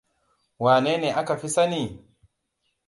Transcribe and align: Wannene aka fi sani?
Wannene 0.63 1.09
aka 1.19 1.33
fi 1.41 1.49
sani? 1.55 1.83